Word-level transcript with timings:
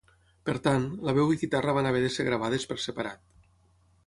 Per 0.49 0.53
tant, 0.67 0.87
la 1.09 1.15
veu 1.19 1.33
i 1.35 1.37
guitarra 1.43 1.75
van 1.79 1.91
haver 1.91 2.01
de 2.05 2.09
ser 2.17 2.27
gravades 2.31 2.67
per 2.73 2.79
separat. 2.89 3.23